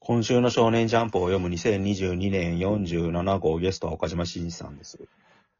[0.00, 4.98] 今週の少年ジャンプを読む2022年47号ゲストは岡島真司さんです。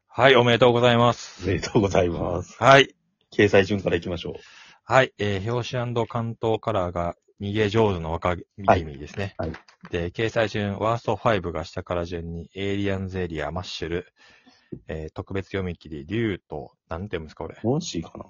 [0.07, 1.43] はい、おめでとうございます。
[1.45, 2.55] おめでとうございます。
[2.61, 2.93] はい。
[3.31, 4.33] 掲載順から行きましょう。
[4.83, 8.37] はい、えー、表紙関東カラーが逃げ上手の若
[8.75, 9.35] 君ですね。
[9.37, 9.53] はい
[9.89, 14.07] で、掲載順、ワースト5が下から順に、エイリアンズエリア、マッシュル、
[14.87, 17.57] えー、特別読み切り、リュウと、なんて読むんですか、これ。
[17.63, 18.25] モンシーかな？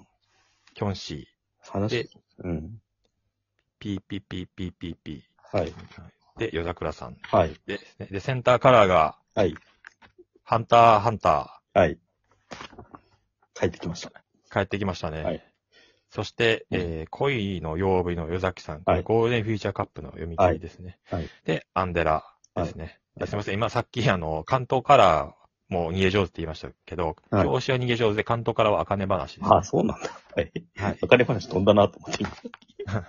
[0.74, 1.28] キョンシ
[1.60, 2.08] 話で、
[2.38, 2.56] うん。
[2.56, 2.60] ー、
[3.78, 5.68] ピーピーピーピーピーピはい。
[5.68, 6.38] ー。
[6.38, 7.16] で、夜桜さん。
[7.22, 7.54] はい。
[7.66, 7.80] で、
[8.10, 9.54] で、センターカラーが、はい。
[10.42, 11.98] ハンター、ハンタはい。
[13.54, 14.10] 帰ってきました。
[14.50, 15.22] ー、帰ってきましたね。
[15.22, 15.44] はい。
[16.10, 20.98] そして、うんえー、恋の曜日の夜崎さん、はいゴールデンフューチャーカップの読み切りですね。
[21.10, 21.28] はい。
[21.44, 22.24] で、アンデラ
[22.54, 22.84] ですね。
[22.84, 30.10] はいですいません、今さっきあの、関東カラーも逃げ上手って言いましたけど、はい表紙は逃げ上手で関東カラーは茜話です、ああ、そうなんだ。
[30.36, 30.52] はい。
[30.76, 30.98] はい。
[31.00, 32.30] 別れ話飛んだなと思って今。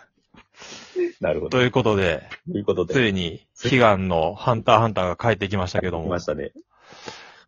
[1.19, 1.49] なるほど。
[1.57, 2.93] ということで、ということで。
[2.93, 6.51] ついに、悲願のハンターハンターが帰ってきましたけども来ま、したね。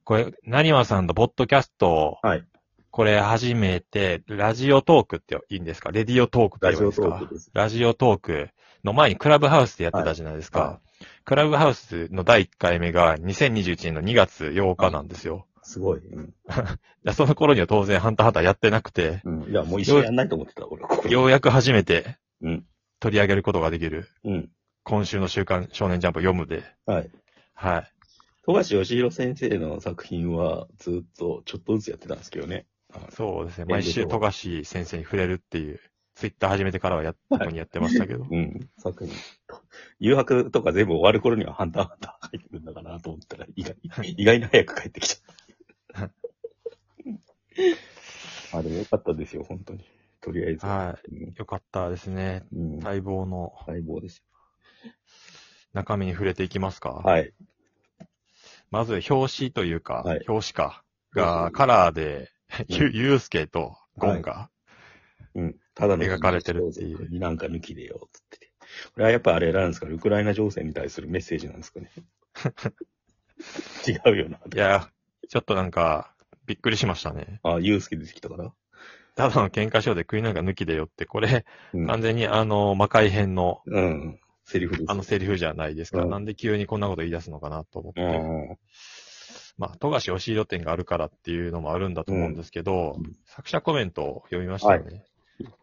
[0.03, 2.45] これ、何わさんのポッドキャスト、はい。
[2.91, 5.91] これ初めて、ラジオトークっていいんですか？
[5.91, 7.07] レディオトークって言いいですか？
[7.07, 7.51] トークです。
[7.53, 8.49] ラジオトーク
[8.83, 10.59] の前にクラブハウスでやってたじゃないですか。
[10.59, 10.79] はいは
[11.25, 15.45] クラブハウスの第1回目が2021年の2月8日なんですよ。
[15.63, 15.99] すごい。
[15.99, 16.33] うん。
[17.03, 19.43] でその頃には当然ハンターハンターやってなくて、うん。
[19.49, 20.83] いや、もう一緒にやんないと思ってた、俺。
[20.83, 22.65] ここようやく初めてうん。
[22.99, 24.49] 取り上げることができる、うん。
[24.83, 27.09] 今週の週刊少年ジャンプを読むで、はい。
[27.53, 27.91] はい。
[28.45, 32.65] 富樫義弘先生の作品はずっとちょっとずつやってたんですけどね。
[33.09, 33.65] そうですね。
[33.67, 35.81] え毎週、え富樫先生に触れるっていう、
[36.15, 38.25] ツイッター始めてからはやっ、はい特にやってましたけど。
[38.29, 38.69] うん。
[38.77, 39.13] 作品。
[39.99, 43.75] 誘惑とか全部終わる頃にはハンターハンター書いてるんだかなと思ったら、意外、
[44.17, 46.11] 意外に早く帰ってきちゃった。
[48.57, 49.83] あ、でもよかったですよ、本当に。
[50.21, 50.65] とりあえず。。
[50.65, 51.33] はいうん。
[51.33, 52.45] よかったですね。
[52.53, 52.79] うん。
[52.79, 54.23] 待望の待望です
[55.73, 56.89] 中身に触れていきますか？
[56.89, 56.95] よ。
[57.03, 57.33] はい。
[58.69, 60.83] まず、表紙というか、はい表紙か、
[61.13, 62.27] が、カラーで、うん
[62.69, 64.49] ゆ、ゆうすけとゴンが、
[65.35, 65.55] うん。
[65.73, 68.36] ただの描かれてるっていうになんか抜きでよ、つってて。
[68.93, 71.91] これはやっぱあれなんですかウクライナ情勢に対するメッセージなんですかね。
[73.87, 74.37] 違うよな。
[74.37, 74.89] いや、
[75.29, 76.13] ちょっとなんか、
[76.45, 77.39] びっくりしましたね。
[77.43, 78.53] あ、ユースケ出てきたから？
[79.15, 81.87] ただの喧嘩ショーで食いなんか抜きでよって、これ、うん。
[81.87, 84.19] 完全にあの、魔界編の、うん。
[84.45, 84.85] セリフです。
[84.87, 86.03] あのセリフじゃないですか。
[86.03, 88.01] うんなんで急にこんなこと言い出すのかなと思って。
[88.01, 88.57] うん。
[89.57, 95.03] まあ、富樫義弘店があるからっていうのもあるんだと思うんですけど、うん作者コメントを読みましたよね。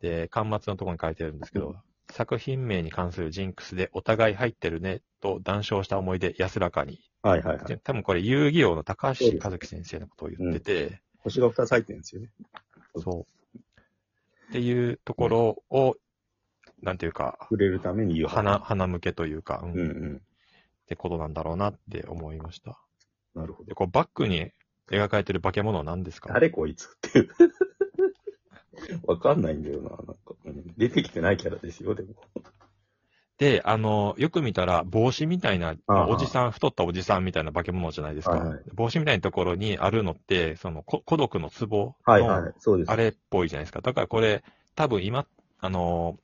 [0.01, 1.77] で、端末のところに書いてあるんですけど、うん
[2.15, 7.01] 作品名に関するジンクスでお互い入ってるねと談笑した思い出安らかに。
[7.23, 7.67] はいはいはい。
[7.67, 12.31] で多分これ遊戯王の高橋和樹先生のことを言ってて、星が二つ入ってるんですよね。
[12.99, 13.59] そう。
[13.59, 15.97] っていうところを、
[16.83, 20.17] なんていうか、触れるために言う花、花向けというか、うんうんうん。
[20.17, 20.21] っ
[20.87, 22.79] てことなんだろうなって思いました。
[23.35, 23.75] なるほどで、。
[23.75, 24.53] こうバックに
[24.89, 26.33] 描かれてる化け物は何ですか？
[26.33, 27.31] 誰こいつっていう。
[29.07, 29.91] わかんないんだよな。
[29.91, 30.15] なんか、
[30.45, 32.15] うん出てきてないキャラですよ、でも。
[33.39, 38.37] で、あの、よく見たら帽子みたいな、おじさん、太ったおじさんみたいな化け物じゃないですか。
[38.37, 42.55] はいはい帽子みたいなところにあるのって、その、こ孤独の壺のはいはい。
[42.59, 42.91] そうです。
[42.91, 43.81] あれっぽいじゃないですか。
[43.81, 45.27] だからこれ、多分今、
[45.59, 46.19] あの、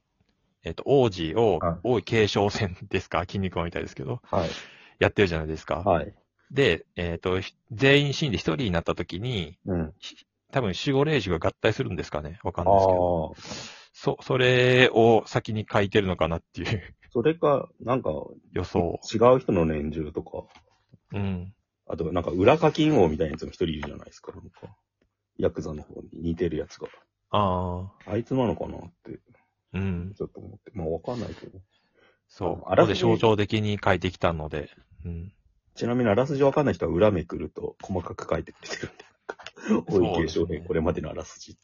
[0.64, 3.20] えっ、と、王子をはい、王位継承戦ですか？
[3.20, 4.50] 筋肉王みたいですけど、はい。
[4.98, 5.76] やってるじゃないですか。
[5.76, 6.14] はい。
[6.50, 9.94] で、えっ、と、ひ全員死んで一人になった時に、うん。
[10.50, 13.34] 多分守護霊樹が合体するんですかねわかんあないですけど。
[13.36, 13.80] あ。
[13.92, 18.10] そ、それを先に書いてるのかなっていうそれか、なんか、
[18.52, 19.00] 予想。
[19.12, 20.44] 違う人の年中とか、
[21.12, 21.52] うん。
[21.86, 24.32] あと、なんか、裏課金王みたいなやつも一人いるじゃないですか。
[24.32, 24.76] なんか、
[25.36, 26.88] ヤクザの方に似てるやつが。
[27.30, 29.18] ああ、あいつなのかなって、
[29.72, 30.14] うん。
[30.16, 30.70] ちょっと思って。
[30.74, 31.58] まあ、わかんないけど。
[32.28, 32.70] そう。
[32.70, 34.70] あらすじ象徴的に書いてきたので。
[35.04, 35.32] うん。
[35.74, 39.04] ちなみに、あらすじわかんない人は裏めくると細かく書いてくれてるんで。
[39.86, 41.56] 大井ですね継承編、これまでのあらすじ。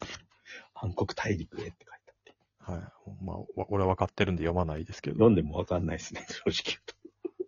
[0.75, 2.35] 暗黒大陸へって書いてあって。
[2.59, 3.25] はい。
[3.25, 5.15] まあ、わ俺は分かってるんで読まないですけど。
[5.15, 6.95] 読んでもわかんないですね、 正直言うと。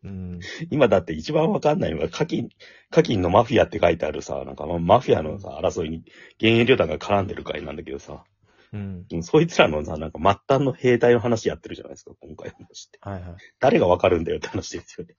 [0.03, 0.39] うん。
[0.71, 2.49] 今だって一番わかんないのは、課金、
[2.89, 5.97] 課金のマフィアって書いてあるさ、なんかまあマフィアのさ、争いに、
[6.37, 8.23] 現役旅団が絡んでる回なんだけどさ、
[8.71, 9.05] うん。
[9.11, 12.99] うんそいつらのさ、なんか末端の兵隊の話やってるじゃないですか、今回の話って。
[13.01, 13.35] はいはい。
[13.59, 15.15] 誰がわかるんだよって話ですよね。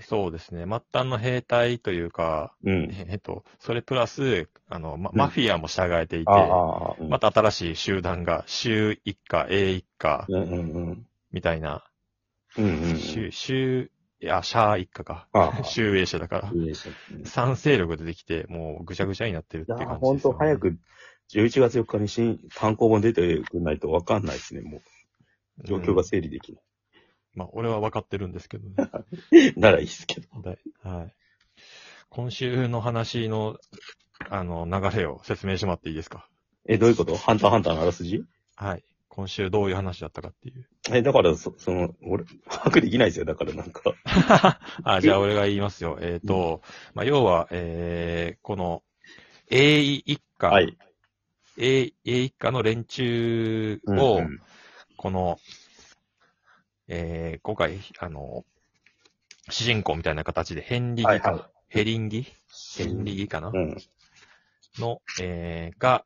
[0.00, 0.64] そうですね。
[0.64, 2.90] 末端の兵隊というか、うん。
[3.08, 11.06] えっと、それプラス、あの、ま、マフィアも従えていて、ああ、うんまた新しい集団が、州一家、A 一家、うんうんうん。
[11.32, 11.84] みたいな、
[12.58, 12.98] うんうんうん。
[12.98, 13.90] 州、州
[14.20, 15.28] いや、シャア一家か。
[15.32, 16.50] ああ集英社だから。
[16.50, 16.72] い
[17.24, 20.38] 賛成力出てきて、もうぐちゃぐちゃになってるって感じほんですよ、ね。
[20.38, 20.58] と早。
[20.58, 20.78] く、
[21.32, 24.82] 11月4日に新単行本出てくんないとわかんないですね、もう。
[25.64, 26.62] 状況が整理できない。
[27.36, 28.74] まあ、俺は分かってるんですけどね。
[29.56, 30.26] ならいいですけど。
[30.82, 31.14] はい。
[32.08, 33.58] 今週の話の、
[34.30, 36.28] あの、流れを説明してもらっていいですか？
[36.66, 37.14] え、どういうこと？
[37.16, 38.24] ハンターハンターのあらすじ？
[38.56, 38.84] はい。
[39.08, 40.68] 今週どういう話だったかっていう。
[40.90, 43.24] え、だから、そ、その、俺、把握できないですよ。
[43.24, 43.82] だからなんか。
[44.84, 45.98] あ、じゃあ俺が言いますよ。
[46.00, 46.62] えっ、と、
[46.94, 48.82] まあ、要は、えー、この、
[49.50, 50.76] A 一家、はい。
[51.58, 54.40] A、A 一家の連中を、うん
[54.98, 55.38] この、
[56.88, 58.44] えー、今回、あの、
[59.50, 62.24] 主人公みたいな形で、ヘンリギか、はいはいヘリンギ？
[62.76, 63.76] ヘンリギかな、うん。
[64.78, 66.04] の、えー、が、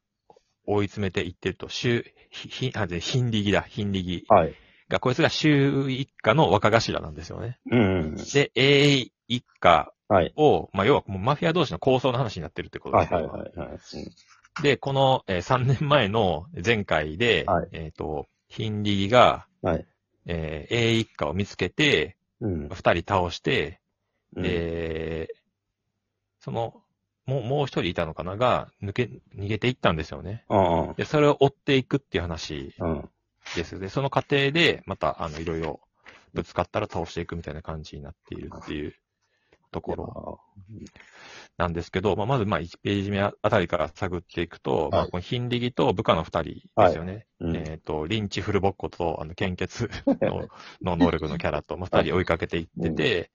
[0.65, 4.55] 追い詰めていってると、週、ひ、ひ、あ、で、ヒンリギだ、ヒンリギはい。
[4.89, 7.61] が、こいつが州一家の若頭なんですよね。
[7.71, 8.15] うんうん。
[8.17, 10.33] で、A 一家はい。
[10.35, 13.29] を、まあ、要はもうマフィア同士の構想の話になってるってことはいですよ。
[13.29, 13.69] はいはいはい。
[13.69, 13.79] うん
[14.63, 19.87] で、この、えー3年前の前回で、はいえっ、と、ヒンリギが、はい。
[20.31, 22.69] えー A 一家を見つけて、うん。
[22.69, 23.81] 二人倒して、
[24.37, 25.35] うんで、
[26.39, 26.83] その、
[27.27, 30.45] もう、もう一人いたのかなが、抜け、逃げていったんですよね。
[30.49, 32.85] あで、それを追っていくっていう話あ。
[32.85, 33.11] うん。
[33.57, 33.79] です。
[33.79, 35.81] で、その過程で、また、あの、いろいろ
[36.33, 38.95] ぶつかったら倒していくみたいな感じになっているっていう
[39.71, 40.41] ところ
[41.57, 47.27] なんですけど、まあ、まず、まあ、1ページ目あたりから探っていくと、まあ、このヒンリギと部下の二人ですよね。
[47.41, 47.57] うん。
[47.57, 49.91] えっ、と、リンチフルボッコと、あの、献血
[50.23, 50.49] の
[50.83, 53.31] の能力のキャラと、まあ、二人追いかけていってて、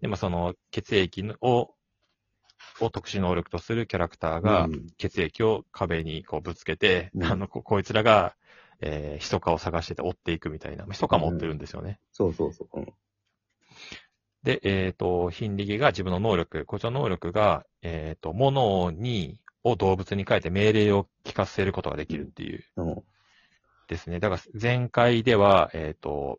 [0.00, 1.74] で、まあ、その、血液のを、
[2.80, 8.36] を特殊能力とするキャラクターがう、ん血液を壁にこうぶつけて、うんあの、ここいつらが、
[8.80, 11.98] えー、密かを探してて追っていくみたいな、密かも追ってるんですよね。
[12.12, 12.94] そうそうそう。
[14.44, 23.02] うんで、えっ、と、ヒンリギが自分の能力、こちらの能力が、えっ、と、物に、を動物に変えて命令を聞かせることができるっていううん。
[23.88, 24.20] ですね。
[24.20, 26.38] だから前回では、えっ、と、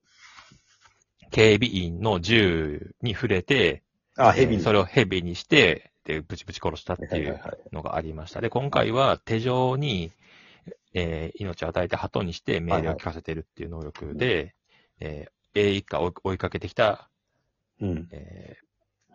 [1.32, 3.82] 警備員の銃に触れて、
[4.18, 4.58] あ、ヘビに。
[4.58, 7.58] えーそれをヘビにして、で、ブチブチ殺したっていうはいはいはい。
[7.74, 8.40] のがありました。
[8.42, 10.12] で、今回は手錠に、
[10.94, 14.54] えー命を与えて鳩にして命令を聞かせてるっていう能力で、
[15.00, 17.10] えー A 一家を追いかけてきた、
[17.82, 18.08] うん。
[18.12, 18.66] えー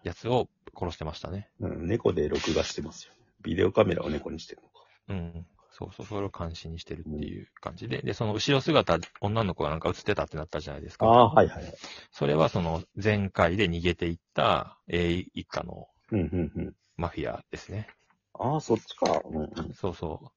[0.03, 1.51] やつを殺してましたね。
[1.61, 1.87] うん。
[1.87, 3.12] 猫で録画してますよ。
[3.43, 4.75] ビデオカメラを猫にしてるのか。
[5.09, 5.47] うん。
[5.73, 8.03] そうそう、それを監視にしてるっていう感じで。
[8.03, 11.07] で、その後ろ姿、女の子がなんか映ってたってなったじゃないですか。
[11.07, 11.75] ああ、はいはいはい。
[12.11, 16.75] それはその前回で逃げていった A 一家のうん、うん、うん。
[16.97, 17.89] マフィアですね。
[18.35, 19.23] ああ、そっちか。
[19.25, 19.75] うんうん。
[19.75, 20.29] そうそう。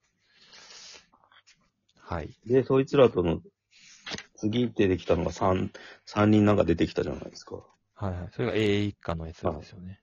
[1.99, 2.29] はい。
[2.45, 3.41] で、そいつらとの、
[4.35, 5.71] 次出てきたのが3、
[6.05, 7.63] 三人なんか出てきたじゃないですか。
[7.95, 8.29] はいはい。
[8.31, 9.99] それが A 一家のやつですよね。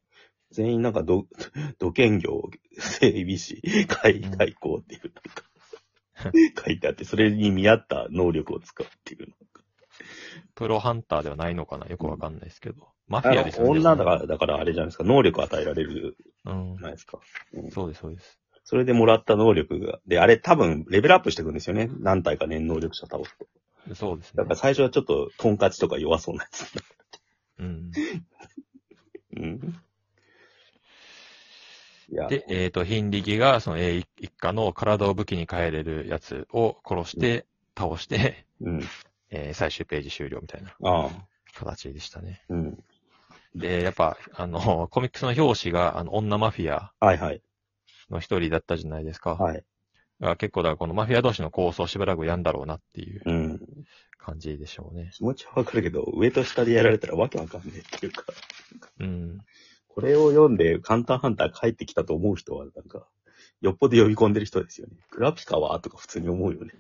[0.50, 1.26] 全員なんかど、
[1.78, 2.42] 土建業、
[2.78, 9.32] 整備士、解体工っていう、なんか、書いてあって、それに見合った能力を使うっていう。
[10.54, 11.86] プロハンターではないのかな？
[11.86, 12.88] よくわかんないですけど。
[13.06, 13.70] マフあィアですよね。
[13.70, 16.16] 女だから、だからあれじゃないですか、能力与えられる
[16.46, 16.82] うんじゃ。
[16.82, 17.20] ないですか。
[17.52, 18.38] うんそうです、そうです。
[18.64, 21.90] それでもらった能力が、で、あれ多分レベルアップしていくんですよね。
[21.98, 23.94] 何体か念能力者倒すと。
[23.94, 24.56] そうですねだから。
[24.56, 26.72] 最初はちょっと、トンカチとか弱そうなやつ。
[27.60, 27.92] うん。
[29.36, 29.74] うん。
[32.08, 37.46] いや、で、えっ、と、ヒンリギが、その A 一家の体を武器に変えれるやつを殺して、
[37.78, 38.80] 倒して、うん。
[39.32, 41.10] えー最終ページ終了みたいなああ、
[41.54, 42.42] 形でしたね。
[42.48, 42.84] うん。
[43.54, 47.42] で、やっぱ、あの、コミックスの表紙が、あの、女マフィアはいはい。
[48.10, 49.34] の一人だったじゃないですか。
[49.34, 49.64] はい。
[50.20, 53.60] だから結構、だからこのマフィア同士の構想しばらくやんだろうなっていううん。
[54.18, 55.10] 感じでしょうね。
[55.14, 58.24] 気持ちはわかるけど、上と下でやられたらわけわかんねえっていうか、
[59.00, 59.38] うん。
[59.88, 63.06] これを読んで、カンターハンター帰ってきたと思う人は、なんか、
[63.62, 64.94] よっぽど呼び込んでる人ですよね。
[65.10, 65.78] クラピカは？
[65.80, 66.72] とか普通に思うよね。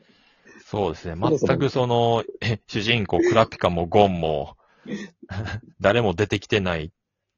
[0.66, 1.14] そうですね。
[1.14, 4.56] そもそも全くその、え主人公、クラピカもゴンも、
[5.80, 6.92] 誰も出てきてない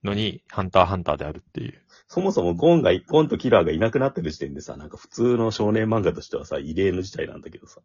[0.04, 1.80] のに、ハンターハンターであるっていう。
[2.12, 7.80] そもそもゴンが、ゴンとキラーがいなくなってる時点でさ、なんか普通の少年漫画としてはさ、異例の事態なんだけどさ。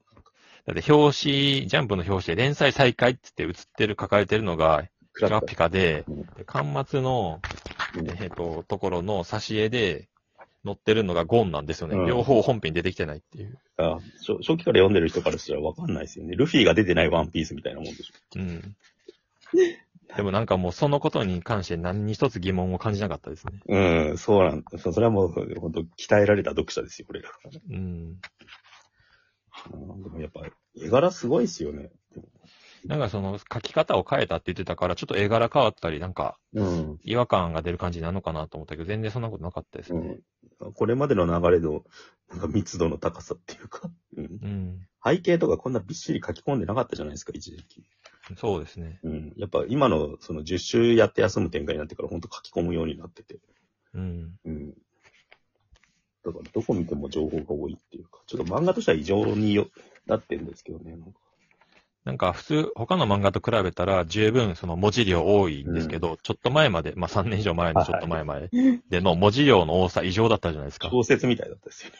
[0.66, 7.40] だって表紙、ジャンプの表紙で連載再開って言って写ってる、書かれてるのが、ククラピカで、うんで端末の、
[7.96, 10.10] うんえっ、と、ところの挿絵で
[10.66, 11.96] 載ってるのがゴンなんですよね。
[11.96, 13.58] うん両方本編出てきてないっていう。
[13.78, 16.36] あ初初期から読んでる人からしたらわかんないですよね。
[16.36, 18.14] ルフィが出てないワンピースみたいなもんでしょ。
[18.36, 18.76] うん。
[20.16, 23.60] でもなんかもうそのことに関して何に一つ疑問を感じなかったですね。
[23.68, 24.78] うん、そうなんだ。
[24.78, 27.30] そそれはもう、本当鍛えられた読者ですよ、俺ら。
[27.70, 27.76] うん。
[27.76, 28.16] うん
[30.04, 30.42] でもやっぱ、
[30.80, 31.90] 絵柄すごいですよね。
[32.86, 37.00] なんかその書き方を変えたって言ってたから、ちょっと絵柄変わったり、なんかうん。
[37.04, 40.20] 違和感が出る感じなのかなと思ったけど、全然そんなことなかったですうね。
[40.68, 40.74] ん。
[40.74, 41.84] これまでの流れの、
[42.30, 44.26] なんか密度の高さっていうか、うん。
[44.26, 44.80] うん。
[45.04, 47.84] 背景とかこんなびっしり書き込んでなかったじゃないですか、一時期。
[48.36, 49.00] そうですね。
[49.04, 49.34] うん。
[49.38, 53.40] やっぱ今のその10週やって休む展開になってから本当書き込むようになってて。
[53.94, 54.34] うん。
[54.46, 54.70] うん。
[56.26, 59.68] だからどこ見ても情報が多いっていうか、ちょっと漫画としては異常によ
[60.08, 60.92] なってるんですけどね。
[60.92, 61.20] なんか
[62.08, 68.50] なんか普通、他の漫画と比べたら十分その文字量多いんですけど、ちょっと前まで、まあ3年以上前のちょっと前まで
[68.90, 70.90] での文字量の多さ異常だったじゃないですか。
[70.90, 71.98] 小説みたいだったですよね。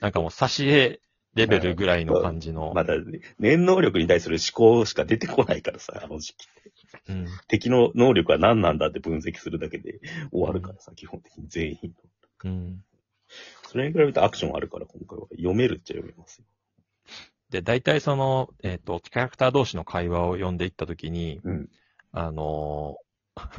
[0.00, 1.00] なんかもう挿絵
[1.34, 2.72] レベルぐらいの感じの。
[2.74, 2.94] まだ、
[3.38, 7.12] 念能力に対する思考しか出てこないからさ、あの時期って。
[7.12, 7.26] うん。
[7.46, 10.00] 敵の能力は何なんだって分析するだけで
[10.32, 11.94] 終わるからさ、基本的に全員
[12.44, 12.50] の。
[12.50, 12.84] うん。
[13.68, 16.44] それに比べてアクションあるから、今回は読めるっちゃ読めますよ。
[17.50, 21.68] で、大体その、えっ、と、キャラクター同士の会話を読んでいったときに、うん。
[22.12, 23.40] あのー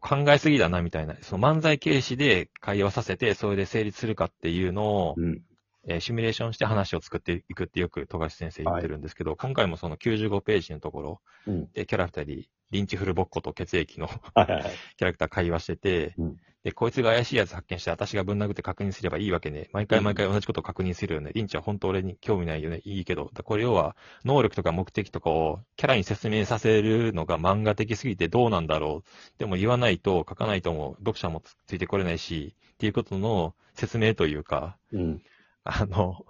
[0.00, 5.42] 考えすぎだなみたいな、その漫才形式で会話させて、それで成立するかっていうのを、うん。
[5.86, 11.68] えーシミュレーションして話を作っていくってよく富樫先生言ってるんですけど、今回もその95ページのところうん。
[11.72, 14.12] でキャラクターにリンチフルボッコと血液のは
[14.48, 14.72] いはいはい。
[14.96, 19.68] キャラクター会話してて、うんで、こいつが怪しいやつ発見して私がぶん殴って確認すればいいわけね。
[19.72, 21.32] 毎回毎回同じことを確認するよね。
[21.34, 22.80] リンチは本当俺に興味ないよね。
[22.84, 23.30] いいけど。
[23.34, 29.10] だこれ要は、能力とか目的とかをキャラに説明させるのが漫画的すぎてどうなんだろう。
[29.38, 35.22] でも言わないと書かないとも読者もつついてこれないし、っていうことの説明というか、うん。
[35.64, 36.24] あの、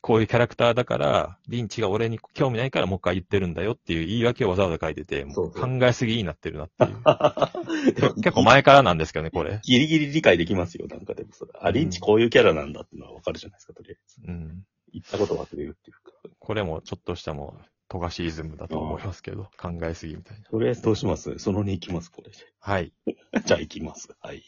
[0.00, 8.14] こういうキャラクターだから、リンチが俺に興味ないからもう一回言ってるんだよっていう言い訳をわざわざ書いてて、もう考えすぎになってるなっていう。
[8.16, 9.60] 結構前からなんですけどね、これ。
[9.62, 11.52] ギリギリ理解できますよ、なんかでもそれ。
[11.60, 14.20] あ、リンチこういうキャラなんだってのはわかるじゃないですか、とりあえず。
[14.26, 14.64] うん。
[14.92, 16.12] 言ったこと忘れるっていうか。
[16.38, 20.44] これもちょっとしたもう、トガシイズムだと思いますけど、考えすぎみたいな。
[20.48, 21.38] とりあえずどうします？
[21.38, 22.36] その2行きます、これで。
[22.58, 22.92] はい。
[23.44, 24.08] じゃあ行きます。
[24.20, 24.42] はい。